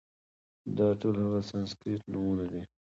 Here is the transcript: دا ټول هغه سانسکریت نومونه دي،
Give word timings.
دا 0.77 0.87
ټول 0.99 1.15
هغه 1.23 1.39
سانسکریت 1.49 2.01
نومونه 2.11 2.45
دي، 2.51 2.61